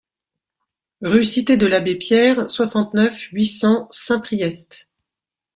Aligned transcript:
Rue 1.03 1.23
Cité 1.25 1.57
de 1.57 1.67
l'Abbé 1.67 1.95
Pierre, 1.95 2.49
soixante-neuf, 2.49 3.15
huit 3.33 3.45
cents 3.45 3.87
Saint-Priest 3.91 4.87